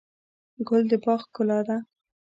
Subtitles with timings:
[0.67, 1.77] ګل د باغ ښکلا ده.